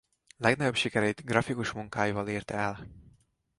Legnagyobb 0.37 0.75
sikereit 0.75 1.23
grafikus 1.25 1.71
munkáival 1.71 2.27
érte 2.27 2.53
el. 2.53 2.85